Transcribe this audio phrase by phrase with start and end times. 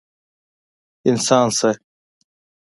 [1.09, 1.71] انسان شه!